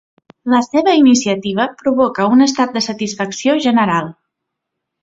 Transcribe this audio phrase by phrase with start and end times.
[0.53, 4.15] La seva iniciativa provoca un estat de satisfacció general.